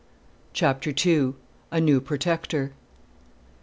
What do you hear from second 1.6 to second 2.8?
A NEW PROTECTOR.